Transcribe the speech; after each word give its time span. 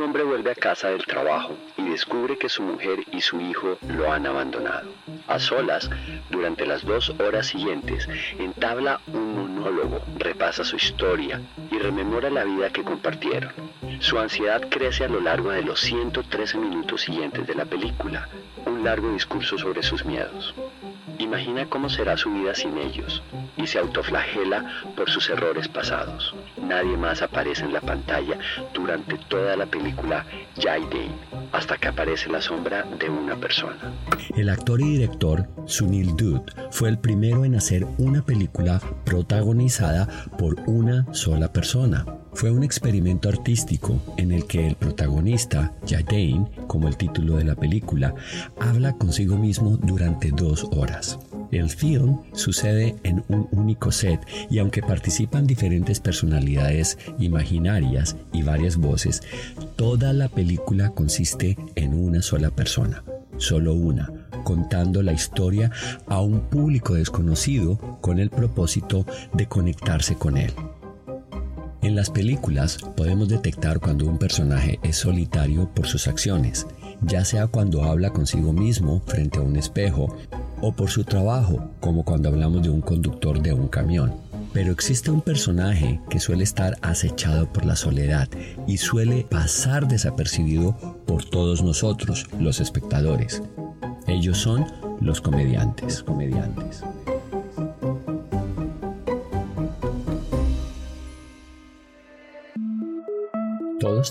Un 0.00 0.06
hombre 0.06 0.22
vuelve 0.22 0.50
a 0.50 0.54
casa 0.54 0.88
del 0.88 1.04
trabajo 1.04 1.54
y 1.76 1.90
descubre 1.90 2.38
que 2.38 2.48
su 2.48 2.62
mujer 2.62 3.00
y 3.12 3.20
su 3.20 3.38
hijo 3.38 3.76
lo 3.86 4.10
han 4.10 4.26
abandonado. 4.26 4.94
A 5.26 5.38
solas, 5.38 5.90
durante 6.30 6.64
las 6.64 6.86
dos 6.86 7.10
horas 7.20 7.48
siguientes, 7.48 8.08
entabla 8.38 9.02
un 9.08 9.34
monólogo, 9.34 10.00
repasa 10.16 10.64
su 10.64 10.76
historia 10.76 11.42
y 11.70 11.76
rememora 11.76 12.30
la 12.30 12.44
vida 12.44 12.70
que 12.70 12.82
compartieron. 12.82 13.52
Su 13.98 14.18
ansiedad 14.18 14.70
crece 14.70 15.04
a 15.04 15.08
lo 15.08 15.20
largo 15.20 15.50
de 15.50 15.60
los 15.60 15.78
113 15.82 16.56
minutos 16.56 17.02
siguientes 17.02 17.46
de 17.46 17.54
la 17.54 17.66
película, 17.66 18.26
un 18.64 18.82
largo 18.82 19.12
discurso 19.12 19.58
sobre 19.58 19.82
sus 19.82 20.06
miedos. 20.06 20.54
Imagina 21.20 21.66
cómo 21.68 21.90
será 21.90 22.16
su 22.16 22.32
vida 22.32 22.54
sin 22.54 22.78
ellos 22.78 23.22
y 23.58 23.66
se 23.66 23.78
autoflagela 23.78 24.64
por 24.96 25.10
sus 25.10 25.28
errores 25.28 25.68
pasados. 25.68 26.34
Nadie 26.56 26.96
más 26.96 27.20
aparece 27.20 27.64
en 27.64 27.74
la 27.74 27.82
pantalla 27.82 28.38
durante 28.72 29.18
toda 29.28 29.54
la 29.54 29.66
película 29.66 30.24
Jai 30.58 30.80
Dane, 30.84 31.14
hasta 31.52 31.76
que 31.76 31.88
aparece 31.88 32.30
la 32.30 32.40
sombra 32.40 32.86
de 32.98 33.10
una 33.10 33.36
persona. 33.36 33.76
El 34.34 34.48
actor 34.48 34.80
y 34.80 34.92
director 34.92 35.46
Sunil 35.66 36.16
Dutt 36.16 36.52
fue 36.70 36.88
el 36.88 36.98
primero 36.98 37.44
en 37.44 37.54
hacer 37.54 37.84
una 37.98 38.22
película 38.22 38.80
protagonizada 39.04 40.08
por 40.38 40.56
una 40.66 41.04
sola 41.12 41.52
persona. 41.52 42.06
Fue 42.32 42.50
un 42.50 42.62
experimento 42.62 43.28
artístico 43.28 44.00
en 44.16 44.32
el 44.32 44.46
que 44.46 44.66
el 44.66 44.76
protagonista, 44.76 45.74
Jadane, 45.86 46.46
como 46.66 46.88
el 46.88 46.96
título 46.96 47.36
de 47.36 47.44
la 47.44 47.54
película, 47.54 48.14
habla 48.58 48.92
consigo 48.94 49.36
mismo 49.36 49.76
durante 49.76 50.30
dos 50.30 50.66
horas. 50.72 51.18
El 51.50 51.68
film 51.68 52.18
sucede 52.32 52.94
en 53.02 53.24
un 53.28 53.48
único 53.50 53.90
set 53.90 54.20
y 54.48 54.58
aunque 54.60 54.82
participan 54.82 55.46
diferentes 55.46 55.98
personalidades 55.98 56.96
imaginarias 57.18 58.16
y 58.32 58.42
varias 58.42 58.76
voces, 58.76 59.22
toda 59.76 60.12
la 60.12 60.28
película 60.28 60.90
consiste 60.90 61.58
en 61.74 61.94
una 61.94 62.22
sola 62.22 62.50
persona, 62.50 63.02
solo 63.36 63.74
una, 63.74 64.12
contando 64.44 65.02
la 65.02 65.12
historia 65.12 65.72
a 66.06 66.20
un 66.20 66.40
público 66.42 66.94
desconocido 66.94 67.98
con 68.00 68.20
el 68.20 68.30
propósito 68.30 69.04
de 69.34 69.46
conectarse 69.46 70.14
con 70.14 70.36
él. 70.36 70.52
En 71.82 71.96
las 71.96 72.10
películas 72.10 72.76
podemos 72.94 73.28
detectar 73.28 73.80
cuando 73.80 74.04
un 74.04 74.18
personaje 74.18 74.78
es 74.82 74.96
solitario 74.96 75.70
por 75.74 75.86
sus 75.86 76.08
acciones, 76.08 76.66
ya 77.00 77.24
sea 77.24 77.46
cuando 77.46 77.84
habla 77.84 78.10
consigo 78.10 78.52
mismo 78.52 79.02
frente 79.06 79.38
a 79.38 79.42
un 79.42 79.56
espejo 79.56 80.14
o 80.60 80.72
por 80.72 80.90
su 80.90 81.04
trabajo, 81.04 81.70
como 81.80 82.04
cuando 82.04 82.28
hablamos 82.28 82.62
de 82.62 82.68
un 82.68 82.82
conductor 82.82 83.40
de 83.40 83.54
un 83.54 83.68
camión. 83.68 84.12
Pero 84.52 84.72
existe 84.72 85.10
un 85.10 85.22
personaje 85.22 86.00
que 86.10 86.20
suele 86.20 86.44
estar 86.44 86.76
acechado 86.82 87.50
por 87.50 87.64
la 87.64 87.76
soledad 87.76 88.28
y 88.66 88.76
suele 88.76 89.26
pasar 89.30 89.88
desapercibido 89.88 90.76
por 91.06 91.24
todos 91.24 91.62
nosotros, 91.62 92.26
los 92.38 92.60
espectadores. 92.60 93.42
Ellos 94.06 94.36
son 94.36 94.66
los 95.00 95.22
comediantes, 95.22 96.02
comediantes. 96.02 96.82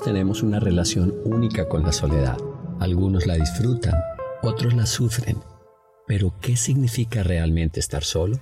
Tenemos 0.04 0.44
una 0.44 0.60
relación 0.60 1.14
única 1.26 1.68
con 1.68 1.84
la 1.84 1.92
soledad. 1.92 2.38
Algunos 2.80 3.28
la 3.28 3.36
disfrutan, 3.36 3.96
otros 4.42 4.74
la 4.74 4.86
sufren. 4.86 5.38
Pero, 6.08 6.34
¿qué 6.42 6.56
significa 6.56 7.22
realmente 7.22 7.80
estar 7.80 8.04
solo? 8.04 8.40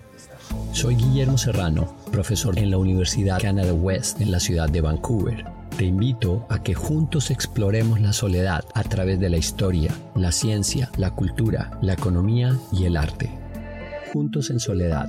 Soy 0.72 0.95
Guillermo 0.95 1.38
Serrano, 1.38 1.95
profesor 2.12 2.57
en 2.59 2.69
la 2.69 2.78
Universidad 2.78 3.41
Canada 3.41 3.73
West 3.73 4.22
en 4.22 4.31
la 4.31 4.40
ciudad 4.40 4.69
de 4.69 4.81
Vancouver. 4.81 5.45
Te 5.78 5.85
invito 5.85 6.45
a 6.50 6.62
que 6.62 6.75
juntos 6.75 7.31
exploremos 7.31 8.00
la 8.00 8.13
soledad 8.13 8.63
a 8.74 8.84
través 8.84 9.19
de 9.19 9.29
la 9.29 9.38
historia, 9.38 9.94
la 10.16 10.31
ciencia, 10.31 10.91
la 10.97 11.12
cultura, 11.12 11.78
la 11.81 11.94
economía 11.94 12.57
y 12.72 12.85
el 12.85 12.95
arte. 12.97 13.31
Juntos 14.13 14.51
en 14.51 14.59
soledad. 14.59 15.07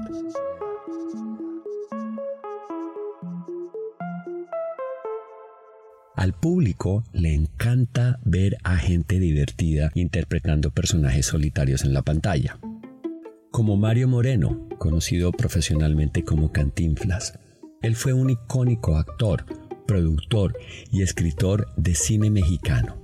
Al 6.18 6.32
público 6.32 7.04
le 7.12 7.32
encanta 7.32 8.18
ver 8.24 8.58
a 8.64 8.76
gente 8.76 9.20
divertida 9.20 9.92
interpretando 9.94 10.72
personajes 10.72 11.26
solitarios 11.26 11.84
en 11.84 11.94
la 11.94 12.02
pantalla. 12.02 12.58
Como 13.52 13.76
Mario 13.76 14.08
Moreno, 14.08 14.68
conocido 14.78 15.30
profesionalmente 15.30 16.24
como 16.24 16.50
Cantinflas. 16.50 17.38
Él 17.82 17.94
fue 17.94 18.14
un 18.14 18.30
icónico 18.30 18.96
actor, 18.96 19.44
productor 19.86 20.58
y 20.90 21.02
escritor 21.02 21.68
de 21.76 21.94
cine 21.94 22.30
mexicano. 22.30 23.00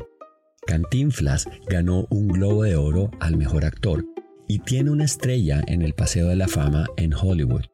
Cantinflas 0.66 1.46
ganó 1.68 2.08
un 2.10 2.26
Globo 2.26 2.64
de 2.64 2.74
Oro 2.74 3.12
al 3.20 3.36
mejor 3.36 3.64
actor 3.64 4.04
y 4.48 4.58
tiene 4.58 4.90
una 4.90 5.04
estrella 5.04 5.62
en 5.68 5.82
el 5.82 5.94
Paseo 5.94 6.26
de 6.26 6.36
la 6.36 6.48
Fama 6.48 6.86
en 6.96 7.14
Hollywood. 7.14 7.66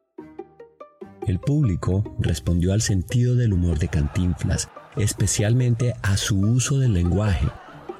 El 1.27 1.41
público 1.41 2.15
respondió 2.19 2.75
al 2.75 2.83
sentido 2.83 3.37
del 3.37 3.55
humor 3.55 3.79
de 3.79 3.89
Cantinflas 3.89 4.69
especialmente 5.03 5.95
a 6.03 6.17
su 6.17 6.39
uso 6.41 6.79
del 6.79 6.95
lenguaje, 6.95 7.49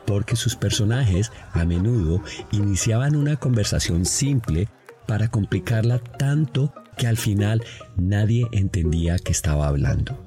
porque 0.07 0.37
sus 0.37 0.57
personajes 0.57 1.33
a 1.53 1.65
menudo 1.65 2.23
iniciaban 2.53 3.17
una 3.17 3.37
conversación 3.37 4.05
simple 4.05 4.69
para 5.07 5.29
complicarla 5.29 5.99
tanto 5.99 6.73
que 6.97 7.07
al 7.07 7.17
final 7.17 7.63
nadie 7.97 8.47
entendía 8.53 9.19
que 9.19 9.33
estaba 9.33 9.67
hablando. 9.69 10.27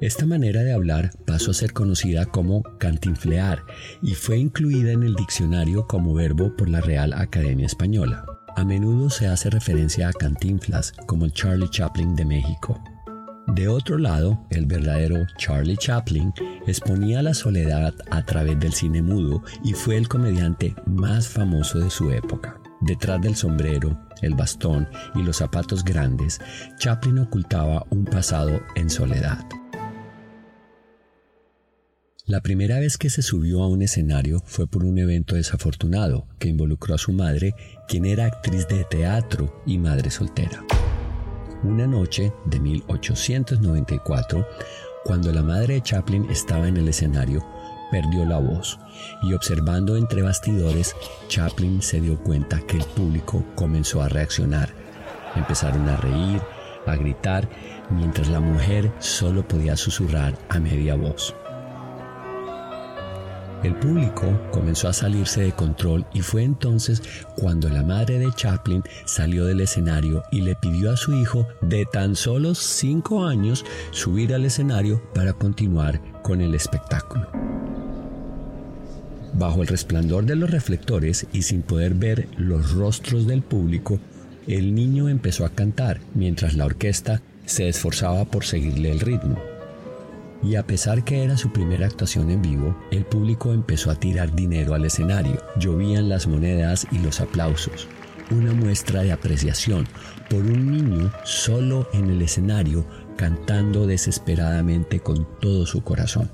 Esta 0.00 0.26
manera 0.26 0.62
de 0.62 0.72
hablar 0.72 1.12
pasó 1.26 1.52
a 1.52 1.54
ser 1.54 1.72
conocida 1.72 2.26
como 2.26 2.64
cantinflear 2.78 3.62
y 4.02 4.14
fue 4.14 4.36
incluida 4.36 4.90
en 4.90 5.04
el 5.04 5.14
diccionario 5.14 5.86
como 5.86 6.12
verbo 6.12 6.56
por 6.56 6.68
la 6.68 6.80
Real 6.80 7.12
Academia 7.12 7.66
Española. 7.66 8.24
A 8.56 8.64
menudo 8.64 9.10
se 9.10 9.28
hace 9.28 9.48
referencia 9.48 10.08
a 10.08 10.12
Cantinflas 10.12 10.92
como 11.06 11.24
el 11.24 11.32
Charlie 11.32 11.70
Chaplin 11.70 12.16
de 12.16 12.24
México. 12.24 12.82
De 13.54 13.68
otro 13.68 13.98
lado, 13.98 14.46
el 14.48 14.64
verdadero 14.64 15.26
Charlie 15.36 15.76
Chaplin 15.76 16.32
exponía 16.66 17.20
la 17.20 17.34
soledad 17.34 17.94
a 18.10 18.24
través 18.24 18.58
del 18.58 18.72
cine 18.72 19.02
mudo 19.02 19.42
y 19.62 19.74
fue 19.74 19.98
el 19.98 20.08
comediante 20.08 20.74
más 20.86 21.28
famoso 21.28 21.78
de 21.78 21.90
su 21.90 22.10
época. 22.12 22.58
Detrás 22.80 23.20
del 23.20 23.36
sombrero, 23.36 24.08
el 24.22 24.34
bastón 24.34 24.88
y 25.14 25.22
los 25.22 25.36
zapatos 25.36 25.84
grandes, 25.84 26.40
Chaplin 26.78 27.18
ocultaba 27.18 27.84
un 27.90 28.06
pasado 28.06 28.62
en 28.74 28.88
soledad. 28.88 29.44
La 32.24 32.40
primera 32.40 32.78
vez 32.78 32.96
que 32.96 33.10
se 33.10 33.20
subió 33.20 33.62
a 33.62 33.68
un 33.68 33.82
escenario 33.82 34.40
fue 34.46 34.66
por 34.66 34.82
un 34.82 34.96
evento 34.96 35.34
desafortunado 35.34 36.26
que 36.38 36.48
involucró 36.48 36.94
a 36.94 36.98
su 36.98 37.12
madre, 37.12 37.54
quien 37.86 38.06
era 38.06 38.24
actriz 38.24 38.66
de 38.66 38.84
teatro 38.84 39.62
y 39.66 39.76
madre 39.76 40.10
soltera. 40.10 40.64
Una 41.64 41.86
noche 41.86 42.32
de 42.44 42.58
1894, 42.58 44.44
cuando 45.04 45.30
la 45.30 45.42
madre 45.42 45.74
de 45.74 45.82
Chaplin 45.82 46.28
estaba 46.28 46.66
en 46.66 46.76
el 46.76 46.88
escenario, 46.88 47.40
perdió 47.92 48.24
la 48.24 48.38
voz 48.38 48.80
y 49.22 49.32
observando 49.32 49.96
entre 49.96 50.22
bastidores, 50.22 50.96
Chaplin 51.28 51.80
se 51.80 52.00
dio 52.00 52.18
cuenta 52.18 52.60
que 52.66 52.78
el 52.78 52.84
público 52.84 53.44
comenzó 53.54 54.02
a 54.02 54.08
reaccionar. 54.08 54.70
Empezaron 55.36 55.88
a 55.88 55.96
reír, 55.98 56.42
a 56.84 56.96
gritar, 56.96 57.48
mientras 57.90 58.28
la 58.28 58.40
mujer 58.40 58.90
solo 58.98 59.46
podía 59.46 59.76
susurrar 59.76 60.36
a 60.48 60.58
media 60.58 60.96
voz. 60.96 61.32
El 63.62 63.76
público 63.76 64.40
comenzó 64.50 64.88
a 64.88 64.92
salirse 64.92 65.42
de 65.42 65.52
control 65.52 66.04
y 66.12 66.20
fue 66.20 66.42
entonces 66.42 67.00
cuando 67.36 67.68
la 67.68 67.84
madre 67.84 68.18
de 68.18 68.32
Chaplin 68.32 68.82
salió 69.04 69.44
del 69.44 69.60
escenario 69.60 70.24
y 70.32 70.40
le 70.40 70.56
pidió 70.56 70.90
a 70.90 70.96
su 70.96 71.14
hijo 71.14 71.46
de 71.60 71.86
tan 71.86 72.16
solo 72.16 72.56
5 72.56 73.24
años 73.24 73.64
subir 73.92 74.34
al 74.34 74.44
escenario 74.44 75.00
para 75.14 75.32
continuar 75.32 76.00
con 76.22 76.40
el 76.40 76.56
espectáculo. 76.56 77.28
Bajo 79.32 79.62
el 79.62 79.68
resplandor 79.68 80.24
de 80.24 80.36
los 80.36 80.50
reflectores 80.50 81.26
y 81.32 81.42
sin 81.42 81.62
poder 81.62 81.94
ver 81.94 82.28
los 82.36 82.72
rostros 82.72 83.28
del 83.28 83.42
público, 83.42 84.00
el 84.48 84.74
niño 84.74 85.08
empezó 85.08 85.44
a 85.44 85.50
cantar 85.50 86.00
mientras 86.14 86.54
la 86.54 86.66
orquesta 86.66 87.22
se 87.46 87.68
esforzaba 87.68 88.24
por 88.24 88.44
seguirle 88.44 88.90
el 88.90 89.00
ritmo. 89.00 89.51
Y 90.42 90.56
a 90.56 90.66
pesar 90.66 91.04
que 91.04 91.22
era 91.22 91.36
su 91.36 91.52
primera 91.52 91.86
actuación 91.86 92.30
en 92.30 92.42
vivo, 92.42 92.76
el 92.90 93.04
público 93.04 93.52
empezó 93.52 93.90
a 93.90 93.94
tirar 93.94 94.34
dinero 94.34 94.74
al 94.74 94.84
escenario. 94.84 95.40
Llovían 95.56 96.08
las 96.08 96.26
monedas 96.26 96.86
y 96.90 96.98
los 96.98 97.20
aplausos. 97.20 97.86
Una 98.30 98.52
muestra 98.52 99.02
de 99.02 99.12
apreciación 99.12 99.86
por 100.28 100.40
un 100.40 100.72
niño 100.72 101.12
solo 101.24 101.88
en 101.92 102.10
el 102.10 102.22
escenario 102.22 102.84
cantando 103.16 103.86
desesperadamente 103.86 105.00
con 105.00 105.28
todo 105.40 105.66
su 105.66 105.84
corazón. 105.84 106.30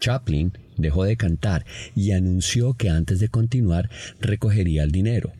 Chaplin 0.00 0.52
dejó 0.76 1.04
de 1.04 1.16
cantar 1.16 1.66
y 1.94 2.12
anunció 2.12 2.74
que 2.74 2.90
antes 2.90 3.18
de 3.20 3.28
continuar 3.28 3.90
recogería 4.20 4.84
el 4.84 4.90
dinero. 4.90 5.32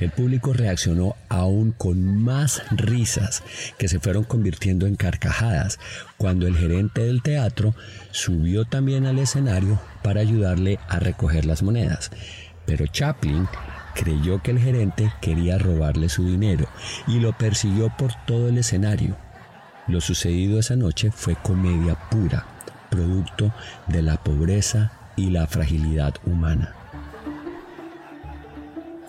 El 0.00 0.10
público 0.10 0.54
reaccionó 0.54 1.14
aún 1.28 1.72
con 1.72 2.22
más 2.22 2.62
risas 2.70 3.42
que 3.76 3.86
se 3.86 4.00
fueron 4.00 4.24
convirtiendo 4.24 4.86
en 4.86 4.96
carcajadas 4.96 5.78
cuando 6.16 6.46
el 6.46 6.56
gerente 6.56 7.02
del 7.02 7.22
teatro 7.22 7.74
subió 8.10 8.64
también 8.64 9.04
al 9.04 9.18
escenario 9.18 9.78
para 10.02 10.22
ayudarle 10.22 10.78
a 10.88 10.98
recoger 10.98 11.44
las 11.44 11.62
monedas. 11.62 12.10
Pero 12.64 12.86
Chaplin 12.86 13.46
creyó 13.94 14.42
que 14.42 14.52
el 14.52 14.58
gerente 14.58 15.12
quería 15.20 15.58
robarle 15.58 16.08
su 16.08 16.24
dinero 16.24 16.66
y 17.06 17.20
lo 17.20 17.36
persiguió 17.36 17.94
por 17.98 18.12
todo 18.26 18.48
el 18.48 18.56
escenario. 18.56 19.16
Lo 19.86 20.00
sucedido 20.00 20.58
esa 20.58 20.76
noche 20.76 21.10
fue 21.10 21.36
comedia 21.36 21.94
pura, 22.10 22.46
producto 22.90 23.52
de 23.88 24.02
la 24.02 24.22
pobreza 24.22 24.92
y 25.16 25.30
la 25.30 25.46
fragilidad 25.46 26.14
humana. 26.24 26.79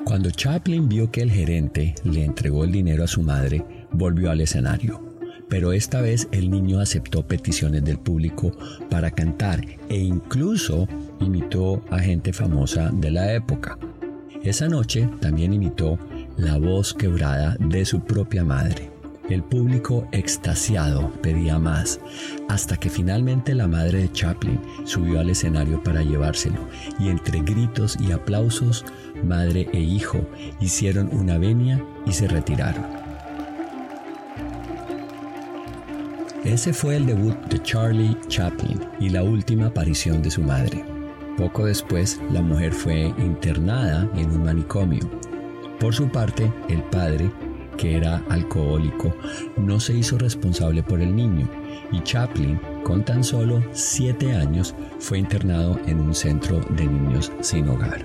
Cuando 0.05 0.31
Chaplin 0.31 0.89
vio 0.89 1.11
que 1.11 1.21
el 1.21 1.31
gerente 1.31 1.95
le 2.03 2.25
entregó 2.25 2.63
el 2.63 2.71
dinero 2.71 3.03
a 3.03 3.07
su 3.07 3.21
madre, 3.21 3.63
volvió 3.91 4.31
al 4.31 4.41
escenario. 4.41 5.01
Pero 5.47 5.73
esta 5.73 6.01
vez 6.01 6.27
el 6.31 6.49
niño 6.49 6.79
aceptó 6.79 7.27
peticiones 7.27 7.83
del 7.83 7.97
público 7.97 8.51
para 8.89 9.11
cantar 9.11 9.65
e 9.89 9.97
incluso 9.97 10.87
imitó 11.19 11.83
a 11.91 11.99
gente 11.99 12.33
famosa 12.33 12.89
de 12.93 13.11
la 13.11 13.33
época. 13.33 13.77
Esa 14.43 14.67
noche 14.67 15.07
también 15.19 15.53
imitó 15.53 15.99
la 16.37 16.57
voz 16.57 16.93
quebrada 16.93 17.55
de 17.59 17.85
su 17.85 18.01
propia 18.01 18.43
madre. 18.43 18.90
El 19.31 19.43
público 19.43 20.05
extasiado 20.11 21.09
pedía 21.21 21.57
más, 21.57 22.01
hasta 22.49 22.75
que 22.75 22.89
finalmente 22.89 23.55
la 23.55 23.65
madre 23.65 23.99
de 23.99 24.11
Chaplin 24.11 24.59
subió 24.83 25.21
al 25.21 25.29
escenario 25.29 25.81
para 25.81 26.03
llevárselo, 26.03 26.67
y 26.99 27.07
entre 27.07 27.39
gritos 27.39 27.97
y 28.01 28.11
aplausos, 28.11 28.83
madre 29.23 29.69
e 29.71 29.79
hijo 29.79 30.19
hicieron 30.59 31.09
una 31.13 31.37
venia 31.37 31.81
y 32.05 32.11
se 32.11 32.27
retiraron. 32.27 32.83
Ese 36.43 36.73
fue 36.73 36.97
el 36.97 37.05
debut 37.05 37.37
de 37.45 37.63
Charlie 37.63 38.17
Chaplin 38.27 38.81
y 38.99 39.11
la 39.11 39.23
última 39.23 39.67
aparición 39.67 40.21
de 40.21 40.31
su 40.31 40.41
madre. 40.41 40.83
Poco 41.37 41.67
después, 41.67 42.19
la 42.33 42.41
mujer 42.41 42.73
fue 42.73 43.13
internada 43.17 44.09
en 44.17 44.29
un 44.29 44.43
manicomio. 44.43 45.09
Por 45.79 45.93
su 45.93 46.09
parte, 46.09 46.51
el 46.67 46.83
padre 46.83 47.31
que 47.77 47.97
era 47.97 48.23
alcohólico, 48.29 49.15
no 49.57 49.79
se 49.79 49.93
hizo 49.93 50.17
responsable 50.17 50.83
por 50.83 51.01
el 51.01 51.15
niño 51.15 51.49
y 51.91 51.99
Chaplin, 52.01 52.59
con 52.83 53.03
tan 53.03 53.23
solo 53.23 53.63
7 53.71 54.33
años, 54.33 54.73
fue 54.99 55.19
internado 55.19 55.79
en 55.85 55.99
un 55.99 56.15
centro 56.15 56.59
de 56.71 56.85
niños 56.85 57.31
sin 57.41 57.67
hogar. 57.69 58.03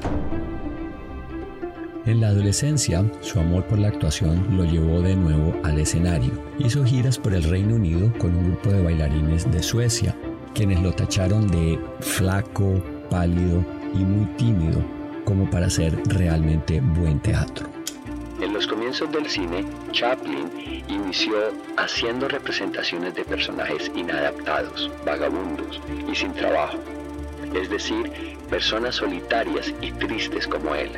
En 2.04 2.20
la 2.20 2.28
adolescencia, 2.28 3.04
su 3.20 3.40
amor 3.40 3.64
por 3.64 3.78
la 3.80 3.88
actuación 3.88 4.56
lo 4.56 4.64
llevó 4.64 5.02
de 5.02 5.16
nuevo 5.16 5.54
al 5.64 5.78
escenario. 5.80 6.30
Hizo 6.58 6.84
giras 6.84 7.18
por 7.18 7.34
el 7.34 7.42
Reino 7.42 7.74
Unido 7.74 8.12
con 8.18 8.34
un 8.36 8.44
grupo 8.44 8.70
de 8.70 8.82
bailarines 8.82 9.50
de 9.50 9.60
Suecia, 9.62 10.14
quienes 10.54 10.80
lo 10.82 10.92
tacharon 10.92 11.48
de 11.48 11.80
flaco, 12.00 12.80
pálido 13.10 13.64
y 13.92 14.04
muy 14.04 14.26
tímido, 14.36 14.84
como 15.24 15.50
para 15.50 15.66
hacer 15.66 16.00
realmente 16.06 16.80
buen 16.80 17.18
teatro. 17.18 17.75
Los 18.66 18.74
comienzos 18.74 19.12
del 19.12 19.30
cine, 19.30 19.64
Chaplin 19.92 20.50
inició 20.88 21.36
haciendo 21.76 22.26
representaciones 22.26 23.14
de 23.14 23.24
personajes 23.24 23.92
inadaptados, 23.94 24.90
vagabundos 25.04 25.80
y 26.10 26.16
sin 26.16 26.32
trabajo, 26.32 26.76
es 27.54 27.70
decir, 27.70 28.10
personas 28.50 28.96
solitarias 28.96 29.72
y 29.80 29.92
tristes 29.92 30.48
como 30.48 30.74
él. 30.74 30.90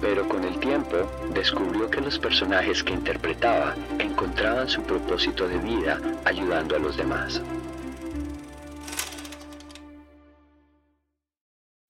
Pero 0.00 0.28
con 0.28 0.44
el 0.44 0.56
tiempo 0.60 1.10
descubrió 1.34 1.90
que 1.90 2.00
los 2.00 2.16
personajes 2.16 2.84
que 2.84 2.92
interpretaba 2.92 3.74
encontraban 3.98 4.68
su 4.68 4.82
propósito 4.82 5.48
de 5.48 5.58
vida 5.58 6.00
ayudando 6.24 6.76
a 6.76 6.78
los 6.78 6.96
demás. 6.96 7.42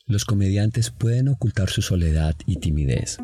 Los 0.07 0.25
comediantes 0.25 0.91
pueden 0.91 1.29
ocultar 1.29 1.69
su 1.69 1.83
soledad 1.83 2.35
y 2.47 2.57
timidez, 2.57 3.19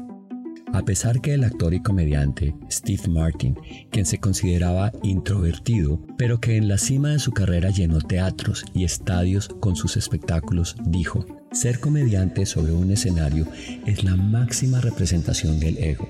a 0.73 0.83
pesar 0.83 1.21
que 1.21 1.35
el 1.35 1.45
actor 1.45 1.75
y 1.75 1.83
comediante 1.83 2.55
Steve 2.71 3.09
Martin, 3.09 3.57
quien 3.91 4.07
se 4.07 4.19
consideraba 4.19 4.93
introvertido, 5.03 6.01
pero 6.17 6.41
que 6.41 6.57
en 6.57 6.69
la 6.69 6.79
cima 6.79 7.11
de 7.11 7.19
su 7.19 7.33
carrera 7.33 7.71
llenó 7.71 8.01
teatros 8.01 8.65
y 8.75 8.85
estadios 8.85 9.49
con 9.49 9.77
sus 9.77 9.97
espectáculos, 9.97 10.77
dijo, 10.85 11.27
ser 11.53 11.81
comediante 11.81 12.47
sobre 12.47 12.73
un 12.73 12.91
escenario 12.91 13.47
es 13.87 14.05
la 14.05 14.17
máxima 14.17 14.81
representación 14.81 15.61
del 15.61 15.79
ego. 15.79 16.09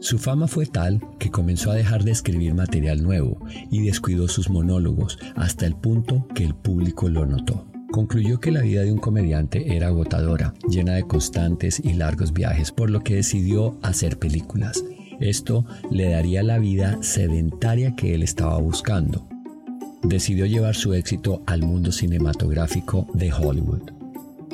Su 0.00 0.18
fama 0.18 0.48
fue 0.48 0.66
tal 0.66 1.00
que 1.18 1.30
comenzó 1.30 1.70
a 1.70 1.74
dejar 1.74 2.04
de 2.04 2.10
escribir 2.10 2.54
material 2.54 3.02
nuevo 3.02 3.38
y 3.70 3.82
descuidó 3.82 4.28
sus 4.28 4.50
monólogos 4.50 5.18
hasta 5.34 5.64
el 5.64 5.76
punto 5.76 6.26
que 6.34 6.44
el 6.44 6.54
público 6.54 7.08
lo 7.08 7.24
notó. 7.24 7.73
Concluyó 7.94 8.40
que 8.40 8.50
la 8.50 8.62
vida 8.62 8.82
de 8.82 8.90
un 8.90 8.98
comediante 8.98 9.76
era 9.76 9.86
agotadora, 9.86 10.52
llena 10.68 10.94
de 10.94 11.04
constantes 11.04 11.78
y 11.78 11.92
largos 11.92 12.32
viajes, 12.32 12.72
por 12.72 12.90
lo 12.90 13.04
que 13.04 13.14
decidió 13.14 13.78
hacer 13.82 14.18
películas. 14.18 14.84
Esto 15.20 15.64
le 15.92 16.10
daría 16.10 16.42
la 16.42 16.58
vida 16.58 16.98
sedentaria 17.02 17.94
que 17.94 18.16
él 18.16 18.24
estaba 18.24 18.58
buscando. 18.58 19.28
Decidió 20.02 20.44
llevar 20.44 20.74
su 20.74 20.92
éxito 20.92 21.44
al 21.46 21.62
mundo 21.62 21.92
cinematográfico 21.92 23.06
de 23.14 23.32
Hollywood. 23.32 23.92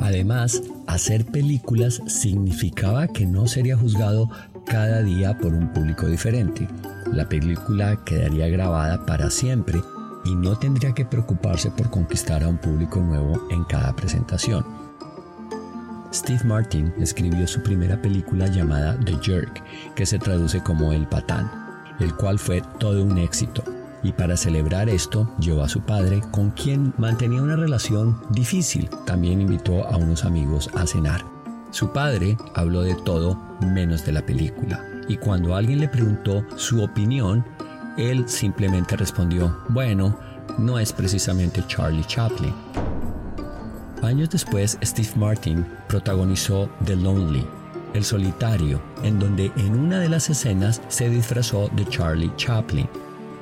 Además, 0.03 0.63
hacer 0.87 1.25
películas 1.25 2.03
significaba 2.09 3.09
que 3.09 3.25
no 3.25 3.47
sería 3.47 3.75
juzgado 3.75 4.29
cada 4.67 5.03
día 5.03 5.39
por 5.39 5.55
un 5.55 5.73
público 5.73 6.09
diferente. 6.09 6.69
La 7.11 7.27
película 7.27 8.05
quedaría 8.05 8.49
grabada 8.49 9.07
para 9.07 9.31
siempre 9.31 9.81
y 10.25 10.35
no 10.35 10.57
tendría 10.57 10.93
que 10.93 11.05
preocuparse 11.05 11.71
por 11.71 11.91
conquistar 11.91 12.43
a 12.43 12.49
un 12.49 12.59
público 12.59 13.01
nuevo 13.01 13.47
en 13.51 13.65
cada 13.65 13.95
presentación. 13.95 14.65
Steve 16.13 16.43
Martin 16.45 16.93
escribió 16.99 17.47
su 17.47 17.63
primera 17.63 18.01
película 18.01 18.49
llamada 18.49 18.99
The 19.05 19.17
Jerk, 19.23 19.63
que 19.95 20.07
se 20.07 20.19
traduce 20.19 20.61
como 20.63 20.93
El 20.93 21.07
Patán, 21.07 21.51
el 22.01 22.15
cual 22.17 22.39
fue 22.39 22.63
todo 22.79 23.05
un 23.05 23.19
éxito. 23.19 23.63
Y 24.03 24.13
para 24.13 24.37
celebrar 24.37 24.89
esto, 24.89 25.31
llevó 25.39 25.63
a 25.63 25.69
su 25.69 25.83
padre, 25.83 26.23
con 26.31 26.51
quien 26.51 26.95
mantenía 26.97 27.43
una 27.43 27.57
relación 27.57 28.19
difícil. 28.31 28.89
También 29.05 29.41
invitó 29.41 29.87
a 29.87 29.97
unos 29.97 30.25
amigos 30.25 30.71
a 30.75 30.87
cenar. 30.87 31.25
Su 31.71 31.93
padre 31.93 32.37
habló 32.55 32.83
de 32.83 32.95
todo 32.95 33.39
menos 33.61 34.05
de 34.05 34.13
la 34.13 34.25
película. 34.25 34.85
Y 35.07 35.17
cuando 35.19 35.55
alguien 35.55 35.81
le 35.81 35.89
preguntó 35.89 36.45
su 36.57 36.83
opinión, 36.83 37.45
él 37.97 38.29
simplemente 38.29 38.97
respondió, 38.97 39.59
bueno, 39.69 40.19
no 40.59 40.79
es 40.79 40.93
precisamente 40.93 41.65
Charlie 41.67 42.05
Chaplin. 42.05 42.55
Años 44.03 44.31
después, 44.31 44.79
Steve 44.83 45.11
Martin 45.17 45.67
protagonizó 45.89 46.71
The 46.85 46.97
Lonely, 46.97 47.47
El 47.93 48.05
Solitario, 48.05 48.81
en 49.03 49.19
donde 49.19 49.53
en 49.57 49.79
una 49.79 49.99
de 49.99 50.09
las 50.09 50.31
escenas 50.31 50.81
se 50.89 51.11
disfrazó 51.11 51.69
de 51.75 51.87
Charlie 51.87 52.33
Chaplin. 52.37 52.89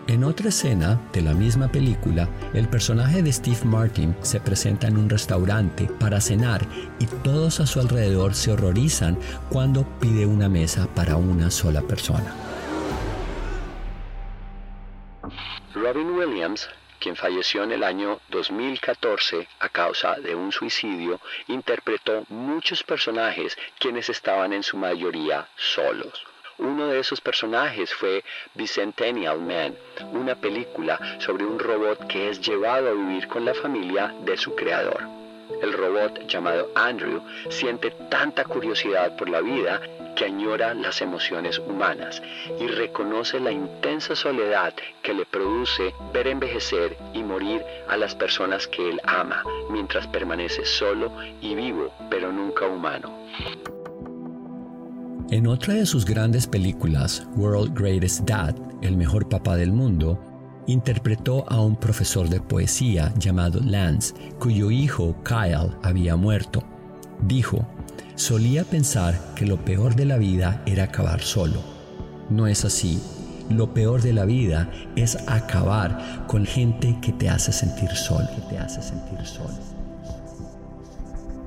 En 0.09 0.25
otra 0.25 0.49
escena 0.49 0.99
de 1.13 1.21
la 1.21 1.35
misma 1.35 1.69
película, 1.69 2.29
el 2.55 2.67
personaje 2.67 3.23
de 3.23 3.31
Steve 3.31 3.65
Martin 3.65 4.17
se 4.23 4.41
presenta 4.41 4.89
en 4.89 4.97
un 4.97 5.09
restaurante 5.09 5.89
para 6.01 6.21
cenar 6.21 6.67
y 6.99 7.05
todos 7.23 7.61
a 7.61 7.67
su 7.67 7.79
alrededor 7.79 8.35
se 8.35 8.53
horrorizan 8.53 9.19
cuando 9.51 9.85
pide 10.01 10.25
una 10.25 10.49
mesa 10.49 10.89
para 10.95 11.17
una 11.17 11.51
sola 11.51 11.83
persona. 11.83 12.48
Robin 15.89 16.11
Williams 16.11 16.69
quien 17.01 17.17
falleció 17.17 17.63
en 17.63 17.73
el 17.73 17.83
año 17.83 18.21
2014 18.29 19.49
a 19.61 19.71
causa 19.71 20.17
de 20.17 20.35
un 20.35 20.53
suicidio, 20.53 21.19
interpretó 21.47 22.25
muchos 22.29 22.83
personajes 22.83 23.57
quienes 23.79 24.11
estaban 24.11 24.53
en 24.53 24.63
su 24.63 24.77
mayoría 24.77 25.49
solos. 25.57 26.27
Uno 26.59 26.89
de 26.89 26.99
esos 26.99 27.23
personajes 27.23 27.95
fue 27.95 28.23
Bicentennial 28.53 29.41
Man, 29.41 29.77
una 30.13 30.35
película 30.35 30.99
sobre 31.21 31.47
un 31.47 31.59
robot 31.59 32.07
que 32.07 32.29
es 32.29 32.41
llevado 32.43 32.91
a 32.91 32.93
vivir 32.93 33.27
con 33.27 33.47
la 33.47 33.55
familia 33.55 34.15
de 34.21 34.37
su 34.37 34.55
creador. 34.55 35.18
El 35.63 35.73
robot 35.73 36.27
llamado 36.27 36.71
Andrew 36.75 37.21
siente 37.49 37.91
tanta 38.11 38.45
curiosidad 38.45 39.17
por 39.17 39.29
la 39.29 39.41
vida 39.41 39.81
que 40.15 40.25
añora 40.25 40.75
las 40.75 41.01
emociones 41.01 41.59
humanas 41.59 42.21
y 42.61 42.67
reconoce 42.67 43.39
la 43.39 43.53
intensa 43.53 44.17
soledad 44.17 44.75
que 45.03 45.15
le 45.15 45.25
produce 45.25 45.95
ver 46.13 46.27
envejecer 46.27 46.97
y 47.15 47.23
morir 47.23 47.63
a 47.89 47.97
las 47.97 48.15
personas 48.15 48.67
que 48.67 48.91
él 48.91 49.01
ama 49.05 49.45
mientras 49.71 50.07
permanece 50.09 50.65
solo 50.65 51.13
y 51.41 51.55
vivo, 51.55 51.93
pero 52.11 52.33
nunca 52.33 52.67
humano. 52.67 53.17
En 55.31 55.47
otra 55.47 55.75
de 55.75 55.87
sus 55.87 56.05
grandes 56.05 56.47
películas, 56.47 57.27
World 57.37 57.79
Greatest 57.79 58.23
Dad, 58.23 58.57
el 58.81 58.97
mejor 58.97 59.29
papá 59.29 59.57
del 59.57 59.73
mundo, 59.73 60.19
interpretó 60.69 61.45
a 61.51 61.61
un 61.61 61.75
profesor 61.77 62.29
de 62.29 62.41
poesía 62.41 63.13
llamado 63.19 63.59
Lance, 63.61 64.15
cuyo 64.39 64.71
hijo 64.71 65.17
Kyle 65.25 65.75
había 65.83 66.15
muerto. 66.15 66.63
Dijo, 67.23 67.67
solía 68.15 68.65
pensar 68.65 69.19
que 69.35 69.47
lo 69.47 69.65
peor 69.65 69.97
de 69.97 70.05
la 70.05 70.19
vida 70.19 70.63
era 70.67 70.85
acabar 70.85 71.21
solo. 71.23 71.61
No 72.31 72.47
es 72.47 72.65
así. 72.65 73.03
Lo 73.49 73.73
peor 73.73 74.03
de 74.03 74.13
la 74.13 74.27
vida 74.27 74.71
es 74.95 75.17
acabar 75.27 76.27
con 76.27 76.45
gente 76.45 76.99
que 77.01 77.13
te 77.13 77.31
hace 77.31 77.51
sentir 77.51 77.89
solo. 77.95 78.29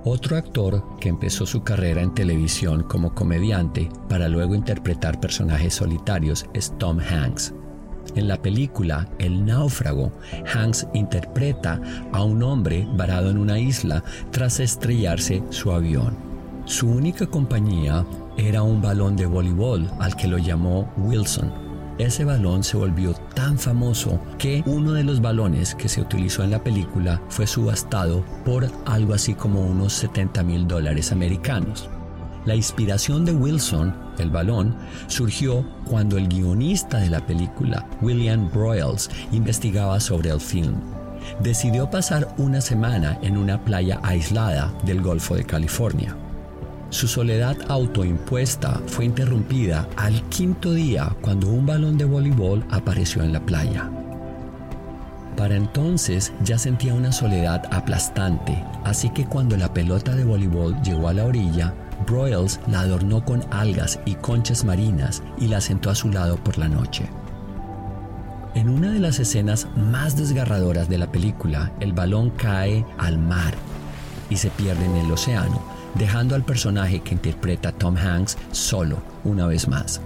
Otro 0.04 0.36
actor 0.36 0.84
que 1.00 1.10
empezó 1.10 1.46
su 1.46 1.62
carrera 1.62 2.02
en 2.02 2.16
televisión 2.16 2.82
como 2.82 3.14
comediante 3.14 3.88
para 4.10 4.28
luego 4.28 4.56
interpretar 4.56 5.20
personajes 5.20 5.76
solitarios 5.76 6.48
es 6.56 6.76
Tom 6.80 7.00
Hanks. 7.00 7.54
En 8.16 8.28
la 8.28 8.42
película 8.42 9.08
El 9.20 9.46
náufrago, 9.46 10.12
Hanks 10.54 10.88
interpreta 10.94 11.80
a 12.12 12.24
un 12.24 12.44
hombre 12.44 12.88
varado 12.94 13.30
en 13.30 13.38
una 13.38 13.60
isla 13.60 14.04
tras 14.32 14.60
estrellarse 14.60 15.44
su 15.50 15.72
avión. 15.72 16.16
Su 16.66 16.90
única 16.90 17.26
compañía 17.26 18.06
era 18.38 18.64
un 18.64 18.82
balón 18.82 19.16
de 19.16 19.26
voleibol 19.26 19.90
al 20.00 20.16
que 20.16 20.28
lo 20.28 20.38
llamó 20.38 20.92
Wilson 20.98 21.72
ese 22.02 22.26
balón 22.26 22.64
se 22.64 22.78
volvió 22.78 23.14
tan 23.36 23.60
famoso 23.60 24.20
que 24.40 24.64
uno 24.66 24.94
de 24.94 25.04
los 25.04 25.22
balones 25.22 25.76
que 25.76 25.88
se 25.88 26.02
utilizó 26.02 26.44
en 26.44 26.50
la 26.50 26.64
película 26.64 27.22
fue 27.30 27.46
subastado 27.46 28.24
por 28.44 28.68
algo 28.86 29.14
así 29.14 29.36
como 29.36 29.62
unos 29.62 29.94
70 29.94 30.42
mil 30.44 30.68
dólares 30.68 31.12
americanos. 31.12 31.90
La 32.46 32.56
inspiración 32.56 33.24
de 33.24 33.34
Wilson, 33.34 33.94
el 34.18 34.32
balón, 34.32 34.76
surgió 35.06 35.64
cuando 35.86 36.18
el 36.18 36.28
guionista 36.28 36.98
de 36.98 37.10
la 37.12 37.24
película, 37.24 37.88
William 38.02 38.50
Broyles, 38.52 39.12
investigaba 39.32 40.00
sobre 40.00 40.32
el 40.32 40.42
film. 40.42 40.74
Decidió 41.40 41.90
pasar 41.92 42.34
una 42.40 42.60
semana 42.60 43.20
en 43.22 43.38
una 43.38 43.64
playa 43.64 44.00
aislada 44.02 44.74
del 44.84 45.02
Golfo 45.02 45.36
de 45.36 45.44
California. 45.44 46.16
Su 46.90 47.08
soledad 47.08 47.56
autoimpuesta 47.70 48.82
fue 48.88 49.06
interrumpida 49.06 49.88
al 49.96 50.22
quinto 50.30 50.74
día 50.74 51.16
cuando 51.22 51.48
un 51.48 51.68
balón 51.68 51.96
de 51.98 52.06
voleibol 52.06 52.66
apareció 52.72 53.22
en 53.22 53.34
la 53.34 53.40
playa. 53.40 53.90
Para 55.38 55.56
entonces 55.56 56.34
ya 56.44 56.58
sentía 56.58 56.94
una 56.94 57.12
soledad 57.12 57.64
aplastante, 57.72 58.64
así 58.84 59.10
que 59.12 59.26
cuando 59.26 59.56
la 59.58 59.74
pelota 59.74 60.16
de 60.16 60.26
voleibol 60.26 60.82
llegó 60.82 61.08
a 61.08 61.14
la 61.14 61.26
orilla, 61.26 61.74
Broyles 62.12 62.60
la 62.68 62.82
adornó 62.82 63.24
con 63.24 63.42
algas 63.52 63.98
y 64.06 64.16
conchas 64.16 64.66
marinas 64.66 65.24
y 65.38 65.48
la 65.48 65.62
sentó 65.62 65.90
a 65.90 65.96
su 65.96 66.10
lado 66.10 66.36
por 66.36 66.58
la 66.58 66.68
noche. 66.68 67.10
En 68.54 68.68
una 68.68 68.92
de 68.92 69.00
las 69.00 69.18
escenas 69.20 69.70
más 69.78 70.18
desgarradoras 70.18 70.90
de 70.90 70.98
la 70.98 71.10
película, 71.10 71.72
el 71.80 71.94
balón 71.94 72.32
cae 72.32 72.86
al 72.98 73.18
mar 73.18 73.54
y 74.30 74.36
se 74.36 74.50
pierde 74.50 74.84
en 74.84 74.98
el 74.98 75.10
océano, 75.10 75.62
dejando 75.96 76.36
al 76.36 76.44
personaje 76.44 77.00
que 77.00 77.14
interpreta 77.14 77.72
Tom 77.72 77.96
Hanks 77.96 78.38
solo 78.52 79.02
una 79.24 79.48
vez 79.48 79.70
más. 79.70 80.02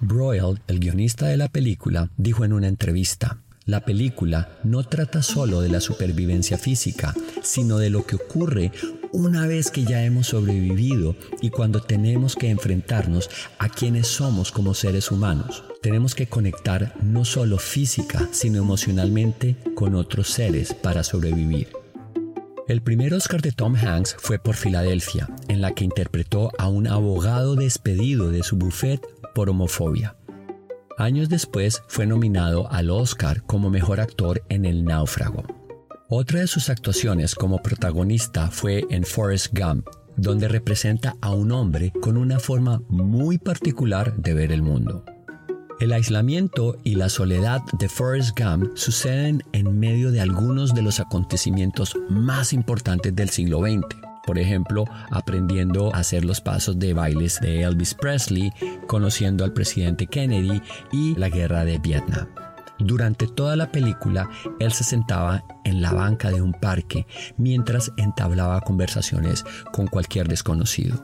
Broyle, 0.00 0.60
el 0.66 0.78
guionista 0.78 1.26
de 1.26 1.38
la 1.38 1.48
película, 1.48 2.10
dijo 2.18 2.44
en 2.44 2.52
una 2.52 2.68
entrevista, 2.68 3.38
la 3.66 3.84
película 3.84 4.48
no 4.62 4.84
trata 4.84 5.22
solo 5.22 5.60
de 5.60 5.68
la 5.68 5.80
supervivencia 5.80 6.56
física, 6.56 7.12
sino 7.42 7.78
de 7.78 7.90
lo 7.90 8.06
que 8.06 8.14
ocurre 8.14 8.70
una 9.12 9.46
vez 9.48 9.72
que 9.72 9.84
ya 9.84 10.04
hemos 10.04 10.28
sobrevivido 10.28 11.16
y 11.42 11.50
cuando 11.50 11.82
tenemos 11.82 12.36
que 12.36 12.48
enfrentarnos 12.48 13.28
a 13.58 13.68
quienes 13.68 14.06
somos 14.06 14.52
como 14.52 14.72
seres 14.72 15.10
humanos. 15.10 15.64
Tenemos 15.82 16.14
que 16.14 16.28
conectar 16.28 16.94
no 17.02 17.24
solo 17.24 17.58
física, 17.58 18.28
sino 18.30 18.58
emocionalmente 18.58 19.56
con 19.74 19.96
otros 19.96 20.28
seres 20.28 20.72
para 20.72 21.02
sobrevivir. 21.02 21.68
El 22.68 22.82
primer 22.82 23.14
Oscar 23.14 23.42
de 23.42 23.52
Tom 23.52 23.74
Hanks 23.74 24.16
fue 24.18 24.38
por 24.38 24.54
Filadelfia, 24.54 25.28
en 25.48 25.60
la 25.60 25.74
que 25.74 25.84
interpretó 25.84 26.52
a 26.58 26.68
un 26.68 26.86
abogado 26.86 27.56
despedido 27.56 28.30
de 28.30 28.42
su 28.42 28.56
buffet 28.56 29.00
por 29.34 29.50
homofobia. 29.50 30.16
Años 30.98 31.28
después 31.28 31.82
fue 31.88 32.06
nominado 32.06 32.72
al 32.72 32.88
Oscar 32.88 33.42
como 33.42 33.68
mejor 33.68 34.00
actor 34.00 34.42
en 34.48 34.64
El 34.64 34.82
Náufrago. 34.84 35.44
Otra 36.08 36.40
de 36.40 36.46
sus 36.46 36.70
actuaciones 36.70 37.34
como 37.34 37.58
protagonista 37.58 38.50
fue 38.50 38.86
en 38.88 39.04
Forrest 39.04 39.48
Gump, 39.52 39.86
donde 40.16 40.48
representa 40.48 41.14
a 41.20 41.34
un 41.34 41.52
hombre 41.52 41.92
con 42.00 42.16
una 42.16 42.38
forma 42.38 42.80
muy 42.88 43.36
particular 43.36 44.16
de 44.16 44.32
ver 44.32 44.52
el 44.52 44.62
mundo. 44.62 45.04
El 45.80 45.92
aislamiento 45.92 46.78
y 46.82 46.94
la 46.94 47.10
soledad 47.10 47.60
de 47.78 47.90
Forrest 47.90 48.30
Gump 48.38 48.74
suceden 48.74 49.42
en 49.52 49.78
medio 49.78 50.10
de 50.10 50.22
algunos 50.22 50.74
de 50.74 50.80
los 50.80 50.98
acontecimientos 50.98 51.94
más 52.08 52.54
importantes 52.54 53.14
del 53.14 53.28
siglo 53.28 53.60
XX 53.60 54.05
por 54.26 54.38
ejemplo, 54.38 54.84
aprendiendo 55.10 55.94
a 55.94 55.98
hacer 56.00 56.24
los 56.24 56.40
pasos 56.40 56.78
de 56.78 56.92
bailes 56.92 57.40
de 57.40 57.62
Elvis 57.62 57.94
Presley, 57.94 58.52
conociendo 58.86 59.44
al 59.44 59.52
presidente 59.52 60.06
Kennedy 60.06 60.60
y 60.92 61.14
la 61.14 61.28
guerra 61.28 61.64
de 61.64 61.78
Vietnam. 61.78 62.26
Durante 62.78 63.26
toda 63.26 63.56
la 63.56 63.72
película, 63.72 64.28
él 64.60 64.70
se 64.72 64.84
sentaba 64.84 65.44
en 65.64 65.80
la 65.80 65.92
banca 65.92 66.30
de 66.30 66.42
un 66.42 66.52
parque 66.52 67.06
mientras 67.38 67.90
entablaba 67.96 68.60
conversaciones 68.60 69.44
con 69.72 69.86
cualquier 69.86 70.28
desconocido. 70.28 71.02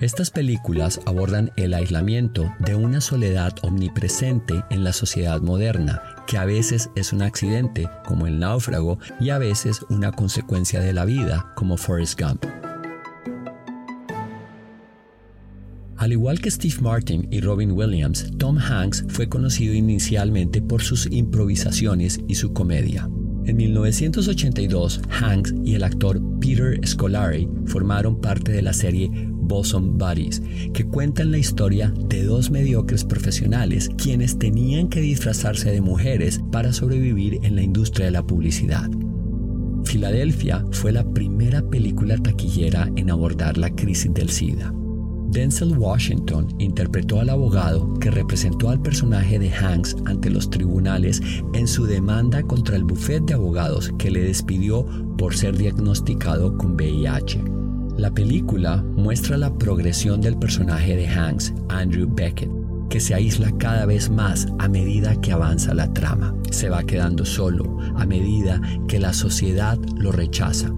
Estas 0.00 0.30
películas 0.30 1.00
abordan 1.06 1.52
el 1.56 1.72
aislamiento 1.72 2.52
de 2.58 2.74
una 2.74 3.00
soledad 3.00 3.54
omnipresente 3.62 4.64
en 4.68 4.82
la 4.82 4.92
sociedad 4.92 5.40
moderna, 5.40 6.02
que 6.26 6.36
a 6.36 6.44
veces 6.44 6.90
es 6.96 7.12
un 7.12 7.22
accidente, 7.22 7.88
como 8.04 8.26
el 8.26 8.40
náufrago, 8.40 8.98
y 9.20 9.30
a 9.30 9.38
veces 9.38 9.82
una 9.90 10.10
consecuencia 10.10 10.80
de 10.80 10.92
la 10.92 11.04
vida, 11.04 11.52
como 11.54 11.76
Forrest 11.76 12.20
Gump. 12.20 12.44
Al 15.96 16.12
igual 16.12 16.40
que 16.40 16.50
Steve 16.50 16.82
Martin 16.82 17.28
y 17.30 17.40
Robin 17.40 17.70
Williams, 17.70 18.30
Tom 18.36 18.58
Hanks 18.58 19.04
fue 19.08 19.28
conocido 19.28 19.74
inicialmente 19.74 20.60
por 20.60 20.82
sus 20.82 21.06
improvisaciones 21.06 22.18
y 22.26 22.34
su 22.34 22.52
comedia. 22.52 23.08
En 23.46 23.56
1982, 23.56 25.02
Hanks 25.20 25.54
y 25.64 25.76
el 25.76 25.84
actor 25.84 26.20
Peter 26.40 26.80
Scolari 26.84 27.48
formaron 27.66 28.20
parte 28.20 28.52
de 28.52 28.62
la 28.62 28.72
serie 28.72 29.10
Bosom 29.46 29.98
Buddies, 29.98 30.42
que 30.72 30.84
cuentan 30.84 31.30
la 31.30 31.38
historia 31.38 31.92
de 32.08 32.24
dos 32.24 32.50
mediocres 32.50 33.04
profesionales 33.04 33.90
quienes 33.96 34.38
tenían 34.38 34.88
que 34.88 35.00
disfrazarse 35.00 35.70
de 35.70 35.80
mujeres 35.80 36.40
para 36.50 36.72
sobrevivir 36.72 37.40
en 37.42 37.56
la 37.56 37.62
industria 37.62 38.06
de 38.06 38.12
la 38.12 38.26
publicidad. 38.26 38.90
Filadelfia 39.84 40.64
fue 40.72 40.92
la 40.92 41.04
primera 41.04 41.62
película 41.62 42.16
taquillera 42.16 42.90
en 42.96 43.10
abordar 43.10 43.58
la 43.58 43.70
crisis 43.70 44.12
del 44.12 44.30
SIDA. 44.30 44.72
Denzel 45.34 45.76
Washington 45.76 46.46
interpretó 46.58 47.18
al 47.18 47.28
abogado 47.28 47.92
que 47.94 48.10
representó 48.10 48.70
al 48.70 48.80
personaje 48.80 49.38
de 49.38 49.50
Hanks 49.50 49.96
ante 50.04 50.30
los 50.30 50.48
tribunales 50.48 51.20
en 51.54 51.66
su 51.66 51.86
demanda 51.86 52.42
contra 52.44 52.76
el 52.76 52.84
bufete 52.84 53.26
de 53.26 53.34
abogados 53.34 53.92
que 53.98 54.12
le 54.12 54.22
despidió 54.22 54.86
por 55.18 55.34
ser 55.36 55.58
diagnosticado 55.58 56.56
con 56.56 56.74
VIH. 56.74 57.63
La 57.96 58.10
película 58.10 58.82
muestra 58.96 59.36
la 59.36 59.56
progresión 59.56 60.20
del 60.20 60.36
personaje 60.36 60.96
de 60.96 61.06
Hanks, 61.06 61.54
Andrew 61.68 62.08
Beckett, 62.12 62.50
que 62.90 62.98
se 62.98 63.14
aísla 63.14 63.52
cada 63.56 63.86
vez 63.86 64.10
más 64.10 64.48
a 64.58 64.68
medida 64.68 65.20
que 65.20 65.30
avanza 65.30 65.74
la 65.74 65.92
trama. 65.92 66.34
Se 66.50 66.68
va 66.68 66.82
quedando 66.82 67.24
solo 67.24 67.78
a 67.96 68.04
medida 68.04 68.60
que 68.88 68.98
la 68.98 69.12
sociedad 69.12 69.78
lo 69.96 70.10
rechaza. 70.10 70.72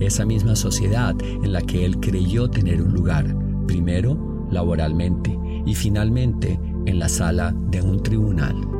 Esa 0.00 0.26
misma 0.26 0.54
sociedad 0.54 1.14
en 1.20 1.52
la 1.52 1.62
que 1.62 1.86
él 1.86 1.98
creyó 1.98 2.50
tener 2.50 2.82
un 2.82 2.92
lugar, 2.92 3.34
primero 3.66 4.48
laboralmente 4.50 5.38
y 5.64 5.74
finalmente 5.74 6.60
en 6.84 6.98
la 6.98 7.08
sala 7.08 7.54
de 7.70 7.80
un 7.80 8.02
tribunal. 8.02 8.79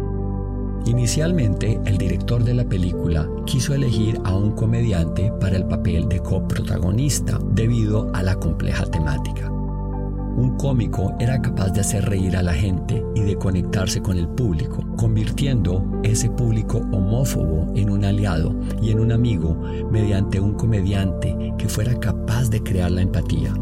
Inicialmente, 0.87 1.81
el 1.85 1.99
director 1.99 2.43
de 2.43 2.55
la 2.55 2.65
película 2.65 3.29
quiso 3.45 3.75
elegir 3.75 4.21
a 4.25 4.35
un 4.35 4.53
comediante 4.53 5.33
para 5.41 5.57
el 5.57 5.67
papel 5.67 6.09
de 6.09 6.21
coprotagonista 6.21 7.39
debido 7.53 8.11
a 8.15 8.23
la 8.23 8.37
compleja 8.37 8.87
temática. 8.87 9.51
Un 9.51 10.57
cómico 10.57 11.15
era 11.19 11.43
capaz 11.43 11.71
de 11.71 11.81
hacer 11.81 12.09
reír 12.09 12.37
a 12.37 12.43
la 12.43 12.55
gente 12.55 13.05
y 13.15 13.21
de 13.21 13.37
conectarse 13.37 14.01
con 14.01 14.17
el 14.17 14.27
público, 14.29 14.83
convirtiendo 14.97 16.01
ese 16.03 16.31
público 16.31 16.79
homófobo 16.93 17.71
en 17.77 17.91
un 17.91 18.05
aliado 18.05 18.55
y 18.81 18.91
en 18.91 19.01
un 19.01 19.13
amigo 19.13 19.55
mediante 19.91 20.41
un 20.41 20.55
comediante 20.55 21.37
que 21.59 21.69
fuera 21.69 21.99
capaz 21.99 22.49
de 22.49 22.63
crear 22.63 22.91
la 22.91 23.03
empatía. 23.03 23.53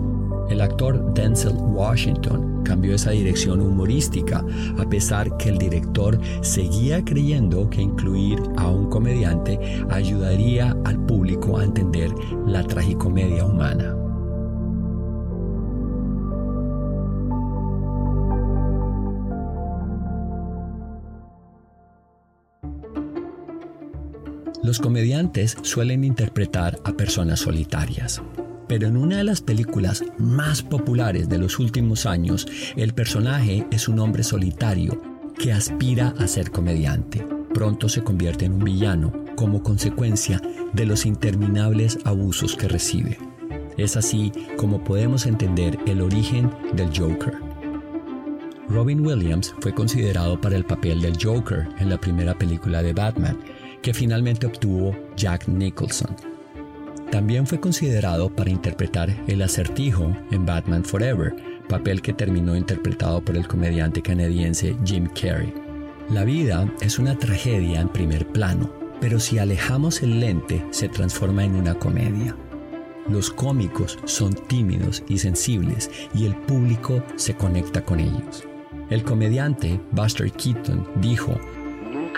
El 0.50 0.60
actor 0.62 1.12
Denzel 1.14 1.52
Washington 1.52 2.62
cambió 2.64 2.94
esa 2.94 3.10
dirección 3.10 3.60
humorística, 3.60 4.44
a 4.78 4.88
pesar 4.88 5.36
que 5.36 5.50
el 5.50 5.58
director 5.58 6.18
seguía 6.40 7.04
creyendo 7.04 7.68
que 7.70 7.82
incluir 7.82 8.40
a 8.56 8.68
un 8.68 8.88
comediante 8.88 9.58
ayudaría 9.90 10.76
al 10.84 11.04
público 11.06 11.58
a 11.58 11.64
entender 11.64 12.10
la 12.46 12.62
tragicomedia 12.64 13.44
humana. 13.44 13.94
Los 24.62 24.80
comediantes 24.80 25.56
suelen 25.62 26.04
interpretar 26.04 26.78
a 26.84 26.92
personas 26.92 27.40
solitarias. 27.40 28.20
Pero 28.68 28.86
en 28.86 28.96
una 28.96 29.16
de 29.16 29.24
las 29.24 29.40
películas 29.40 30.04
más 30.18 30.62
populares 30.62 31.28
de 31.28 31.38
los 31.38 31.58
últimos 31.58 32.06
años, 32.06 32.46
el 32.76 32.92
personaje 32.92 33.66
es 33.70 33.88
un 33.88 33.98
hombre 33.98 34.22
solitario 34.22 35.00
que 35.38 35.52
aspira 35.52 36.14
a 36.18 36.26
ser 36.26 36.50
comediante. 36.50 37.26
Pronto 37.54 37.88
se 37.88 38.04
convierte 38.04 38.44
en 38.44 38.52
un 38.52 38.64
villano 38.64 39.12
como 39.36 39.62
consecuencia 39.62 40.40
de 40.72 40.84
los 40.84 41.06
interminables 41.06 41.98
abusos 42.04 42.56
que 42.56 42.68
recibe. 42.68 43.18
Es 43.78 43.96
así 43.96 44.32
como 44.56 44.84
podemos 44.84 45.24
entender 45.24 45.78
el 45.86 46.02
origen 46.02 46.50
del 46.74 46.88
Joker. 46.88 47.34
Robin 48.68 49.00
Williams 49.00 49.54
fue 49.60 49.72
considerado 49.72 50.38
para 50.38 50.56
el 50.56 50.64
papel 50.64 51.00
del 51.00 51.16
Joker 51.22 51.68
en 51.78 51.88
la 51.88 51.98
primera 51.98 52.36
película 52.36 52.82
de 52.82 52.92
Batman, 52.92 53.38
que 53.80 53.94
finalmente 53.94 54.46
obtuvo 54.46 54.94
Jack 55.16 55.48
Nicholson. 55.48 56.27
También 57.10 57.46
fue 57.46 57.58
considerado 57.58 58.28
para 58.28 58.50
interpretar 58.50 59.08
el 59.26 59.40
acertijo 59.40 60.14
en 60.30 60.44
Batman 60.44 60.84
Forever, 60.84 61.34
papel 61.68 62.02
que 62.02 62.12
terminó 62.12 62.54
interpretado 62.54 63.22
por 63.22 63.36
el 63.36 63.48
comediante 63.48 64.02
canadiense 64.02 64.76
Jim 64.84 65.08
Carrey. 65.08 65.52
La 66.10 66.24
vida 66.24 66.70
es 66.80 66.98
una 66.98 67.18
tragedia 67.18 67.80
en 67.80 67.88
primer 67.88 68.26
plano, 68.26 68.70
pero 69.00 69.20
si 69.20 69.38
alejamos 69.38 70.02
el 70.02 70.20
lente 70.20 70.64
se 70.70 70.88
transforma 70.88 71.44
en 71.44 71.54
una 71.54 71.74
comedia. 71.74 72.36
Los 73.08 73.30
cómicos 73.30 73.98
son 74.04 74.34
tímidos 74.34 75.02
y 75.08 75.16
sensibles 75.16 75.90
y 76.14 76.26
el 76.26 76.36
público 76.36 77.02
se 77.16 77.34
conecta 77.34 77.82
con 77.82 78.00
ellos. 78.00 78.44
El 78.90 79.02
comediante 79.02 79.80
Buster 79.92 80.30
Keaton 80.32 80.86
dijo, 81.00 81.38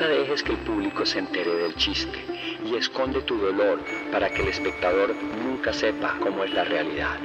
Nunca 0.00 0.14
dejes 0.14 0.42
que 0.42 0.52
el 0.52 0.59
público 0.61 1.04
se 1.04 1.19
entere 1.19 1.54
del 1.57 1.75
chiste 1.75 2.25
y 2.64 2.75
esconde 2.75 3.21
tu 3.21 3.37
dolor 3.37 3.80
para 4.11 4.30
que 4.30 4.40
el 4.40 4.49
espectador 4.49 5.14
nunca 5.45 5.75
sepa 5.75 6.16
cómo 6.23 6.42
es 6.42 6.54
la 6.54 6.64
realidad. 6.64 7.19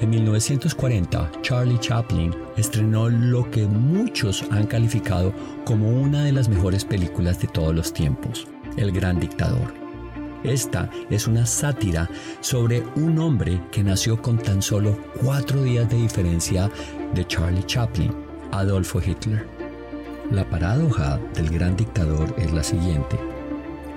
En 0.00 0.08
1940, 0.08 1.30
Charlie 1.42 1.78
Chaplin 1.78 2.34
estrenó 2.56 3.10
lo 3.10 3.50
que 3.50 3.66
muchos 3.66 4.42
han 4.50 4.66
calificado 4.66 5.34
como 5.66 5.90
una 5.90 6.24
de 6.24 6.32
las 6.32 6.48
mejores 6.48 6.86
películas 6.86 7.38
de 7.42 7.48
todos 7.48 7.74
los 7.74 7.92
tiempos, 7.92 8.46
El 8.78 8.92
Gran 8.92 9.20
Dictador. 9.20 9.74
Esta 10.42 10.88
es 11.10 11.26
una 11.26 11.44
sátira 11.44 12.08
sobre 12.40 12.82
un 12.96 13.18
hombre 13.18 13.60
que 13.70 13.82
nació 13.82 14.22
con 14.22 14.38
tan 14.38 14.62
solo 14.62 14.96
cuatro 15.20 15.62
días 15.62 15.90
de 15.90 15.98
diferencia 15.98 16.70
de 17.12 17.26
Charlie 17.26 17.64
Chaplin, 17.64 18.10
Adolfo 18.52 18.98
Hitler. 18.98 19.61
La 20.30 20.48
paradoja 20.48 21.18
del 21.34 21.50
gran 21.50 21.76
dictador 21.76 22.34
es 22.38 22.52
la 22.52 22.62
siguiente. 22.62 23.18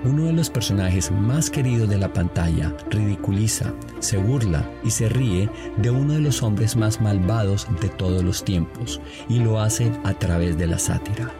Uno 0.04 0.24
de 0.24 0.32
los 0.32 0.50
personajes 0.50 1.10
más 1.10 1.48
queridos 1.50 1.88
de 1.88 1.96
la 1.98 2.12
pantalla 2.12 2.74
ridiculiza, 2.90 3.72
se 4.00 4.18
burla 4.18 4.68
y 4.84 4.90
se 4.90 5.08
ríe 5.08 5.48
de 5.78 5.90
uno 5.90 6.14
de 6.14 6.20
los 6.20 6.42
hombres 6.42 6.76
más 6.76 7.00
malvados 7.00 7.66
de 7.80 7.88
todos 7.88 8.22
los 8.22 8.44
tiempos 8.44 9.00
y 9.28 9.38
lo 9.38 9.60
hace 9.60 9.90
a 10.04 10.12
través 10.14 10.58
de 10.58 10.66
la 10.66 10.78
sátira. 10.78 11.30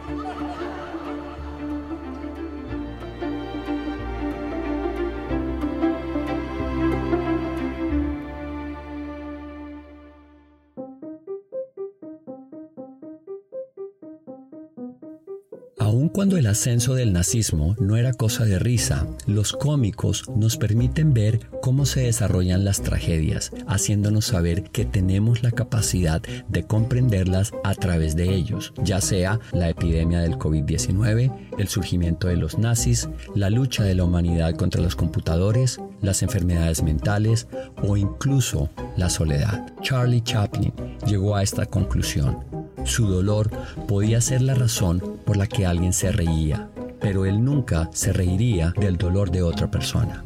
Aun 15.87 16.09
cuando 16.09 16.35
el 16.35 16.47
ascenso 16.47 16.95
del 16.95 17.13
nazismo 17.13 17.77
no 17.79 17.95
era 17.95 18.11
cosa 18.11 18.43
de 18.43 18.59
risa, 18.59 19.07
los 19.25 19.53
cómicos 19.53 20.25
nos 20.35 20.57
permiten 20.57 21.13
ver 21.13 21.49
cómo 21.61 21.85
se 21.85 22.01
desarrollan 22.01 22.65
las 22.65 22.81
tragedias, 22.81 23.53
haciéndonos 23.67 24.25
saber 24.25 24.63
que 24.63 24.83
tenemos 24.83 25.43
la 25.43 25.51
capacidad 25.51 26.21
de 26.49 26.63
comprenderlas 26.63 27.53
a 27.63 27.73
través 27.73 28.17
de 28.17 28.35
ellos, 28.35 28.73
ya 28.83 28.99
sea 28.99 29.39
la 29.53 29.69
epidemia 29.69 30.19
del 30.19 30.37
COVID-19, 30.37 31.31
el 31.57 31.67
surgimiento 31.69 32.27
de 32.27 32.35
los 32.35 32.57
nazis, 32.57 33.07
la 33.33 33.49
lucha 33.49 33.85
de 33.85 33.95
la 33.95 34.03
humanidad 34.03 34.55
contra 34.57 34.81
los 34.81 34.97
computadores, 34.97 35.79
las 36.01 36.21
enfermedades 36.21 36.83
mentales 36.83 37.47
o 37.81 37.95
incluso 37.95 38.69
la 38.97 39.09
soledad. 39.09 39.73
Charlie 39.81 40.19
Chaplin 40.21 40.73
llegó 41.07 41.37
a 41.37 41.43
esta 41.43 41.65
conclusión. 41.65 42.39
Su 42.83 43.07
dolor 43.07 43.49
podía 43.87 44.21
ser 44.21 44.41
la 44.41 44.53
razón 44.53 45.16
por 45.27 45.35
la 45.35 45.45
que 45.45 45.65
alguien 45.65 45.91
se 45.91 46.09
reía, 46.13 46.69
pero 47.01 47.25
él 47.25 47.43
nunca 47.43 47.89
se 47.91 48.13
reiría 48.13 48.73
del 48.77 48.95
dolor 48.95 49.29
de 49.29 49.43
otra 49.43 49.69
persona. 49.69 50.23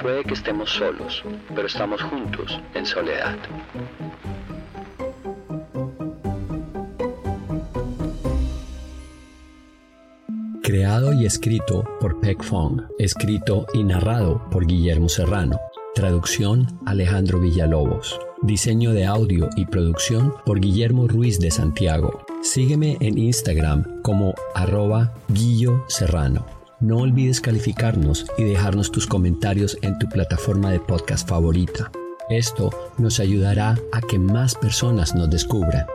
Puede 0.00 0.22
que 0.22 0.34
estemos 0.34 0.70
solos, 0.70 1.24
pero 1.52 1.66
estamos 1.66 2.00
juntos 2.00 2.60
en 2.74 2.86
soledad. 2.86 3.36
Creado 10.62 11.12
y 11.12 11.26
escrito 11.26 11.84
por 12.00 12.20
Peck 12.20 12.44
Fong, 12.44 12.82
escrito 13.00 13.66
y 13.74 13.82
narrado 13.82 14.48
por 14.50 14.64
Guillermo 14.64 15.08
Serrano. 15.08 15.58
Traducción 15.96 16.68
Alejandro 16.86 17.40
Villalobos. 17.40 18.16
Diseño 18.42 18.92
de 18.92 19.06
audio 19.06 19.50
y 19.56 19.66
producción 19.66 20.32
por 20.46 20.60
Guillermo 20.60 21.08
Ruiz 21.08 21.40
de 21.40 21.50
Santiago. 21.50 22.24
Sígueme 22.42 22.96
en 23.00 23.18
Instagram 23.18 24.00
como 24.00 24.34
arroba 24.54 25.12
Guillo 25.28 25.84
Serrano. 25.88 26.46
No 26.80 26.98
olvides 26.98 27.38
calificarnos 27.38 28.24
y 28.38 28.44
dejarnos 28.44 28.90
tus 28.90 29.06
comentarios 29.06 29.76
en 29.82 29.98
tu 29.98 30.08
plataforma 30.08 30.72
de 30.72 30.80
podcast 30.80 31.28
favorita. 31.28 31.92
Esto 32.30 32.70
nos 32.96 33.20
ayudará 33.20 33.78
a 33.92 34.00
que 34.00 34.18
más 34.18 34.54
personas 34.54 35.14
nos 35.14 35.28
descubran. 35.28 35.86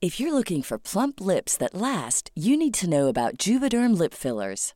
If 0.00 0.18
you're 0.20 0.32
looking 0.32 0.62
for 0.62 0.78
plump 0.78 1.20
lips 1.20 1.56
that 1.56 1.74
last, 1.74 2.30
you 2.34 2.56
need 2.56 2.74
to 2.74 2.88
know 2.88 3.06
about 3.06 3.38
Juvederm 3.38 3.96
lip 3.96 4.12
fillers. 4.12 4.75